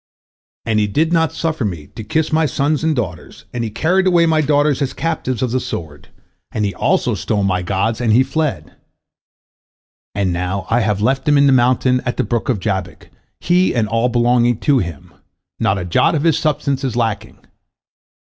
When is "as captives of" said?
4.81-5.51